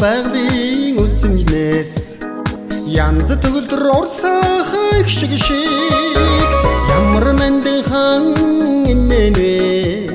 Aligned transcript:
байгалийн 0.00 0.96
үзмжнээс 0.96 2.16
янз 2.88 3.28
төгөлдөр 3.28 3.84
орсах 3.92 4.70
их 4.96 5.08
шиг 5.12 5.32
шиг. 5.36 6.48
Ямар 6.96 7.26
нандинхан 7.36 8.32
иннэнэ 8.92 10.08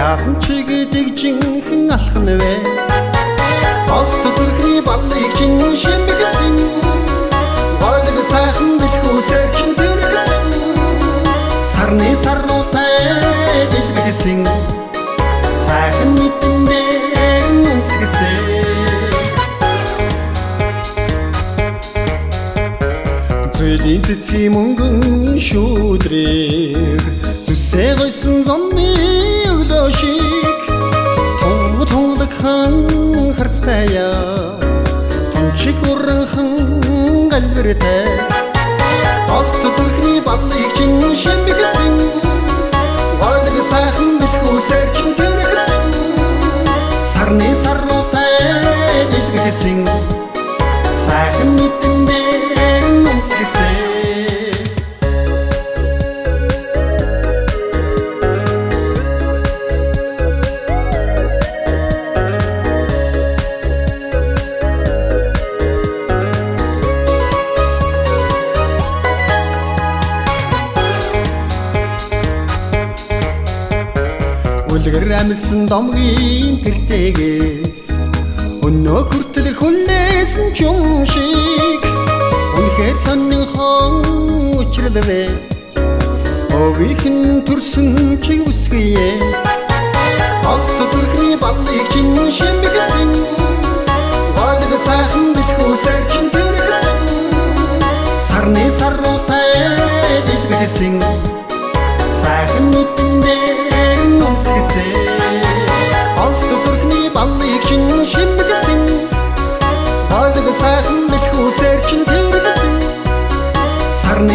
яасан 0.00 0.40
ч 0.40 0.64
гэдэг 0.64 1.12
жинхэн 1.20 1.92
алхан 1.92 2.28
вэ 2.40 2.54
Олт 3.92 4.16
зүрхний 4.24 4.80
баллыг 4.88 5.30
чин 5.36 5.60
шимбэгсэн 5.82 6.54
Бойлог 7.80 8.18
сайхан 8.32 8.70
бэлхүүсээр 8.80 9.48
чин 9.56 9.70
төргсөн. 9.76 10.46
Сарны 11.72 12.16
саруутай 12.16 12.87
Зөлийн 23.58 23.98
цэцгийн 24.06 24.54
мөнгөн 24.54 25.34
шүүдрээр 25.34 27.02
Зүсээ 27.42 27.98
гойсон 27.98 28.46
зонны 28.46 28.86
өглөө 29.50 29.90
шиг. 29.98 30.62
Тунг 31.42 31.82
тунлагхан 31.90 32.86
харцтая 33.34 34.14
Тунчиг 35.34 35.74
уранхан 35.90 36.54
галбиртай. 37.34 38.06
Олт 39.26 39.58
зүрхний 39.74 40.22
баллыг 40.22 40.70
чин 40.78 40.94
шимбэгсэн 41.22 41.94
Ойлог 43.26 43.58
сайхан 43.70 44.22
бэлхүүсээр 44.22 44.88
чин 44.94 45.10
төргсөн. 45.18 45.84
Сарны 47.10 47.50
саруутай 47.58 48.38
дэлбэгсэн 49.10 49.97
Үлгэр 74.68 75.08
амилсан 75.20 75.66
домгийн 75.66 76.60
тэртэгээс. 76.64 77.80
Өнөө 78.66 79.00
хүртэл 79.08 79.48
хүлээсэн 79.56 80.52
юм 80.60 81.06
шиг. 81.08 81.82
Үнэхээр 82.58 82.96
сонирхон 83.04 83.94
учрлавэ 84.60 85.24
Овихэн 86.52 87.46
төрсөн 87.46 88.18
чиг 88.18 88.42
үсгэе 88.50 89.14
Олт 90.42 90.78
зүрхний 90.92 91.36
баллыг 91.38 91.86
чин 91.92 92.10
шимбэгсэн 92.36 93.10
Боолог 94.34 94.72
сайхан 94.86 95.26
бэлхүүсээр 95.36 96.02
чин 96.10 96.26
төргсөн. 96.34 97.00
Сарны 98.26 98.66
саруутай 98.78 99.54
дэлбэгсэн 100.26 100.98
Сайхан 102.10 102.64
мэдэндээ 102.74 103.17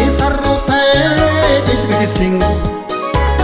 Миний 0.04 0.12
сарнуутай 0.12 1.64
дэлбэгсэн 1.66 2.36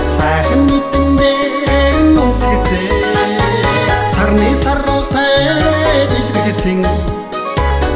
сайхан 0.05 0.61
нийтэндээ 0.69 1.97
нүсгэсэн. 2.15 2.85
Сарны 4.13 4.51
сарнуутай 4.63 5.57
дэлбэгсэн 6.11 6.85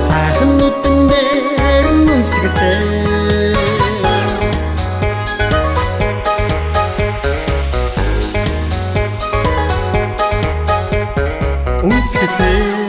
сайхан 0.08 0.50
нийтэндээ 0.56 1.92
нүсгэсэн. 2.08 2.80
Үнсгэсэн. 11.84 12.83